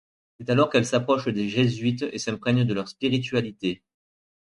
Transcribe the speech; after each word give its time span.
C'est 0.39 0.49
alors 0.49 0.71
qu'elle 0.71 0.87
s'approche 0.87 1.27
des 1.27 1.47
jésuites 1.47 2.03
et 2.11 2.17
s'imprègne 2.17 2.63
de 2.63 2.73
leur 2.73 2.87
spiritualité. 2.87 3.83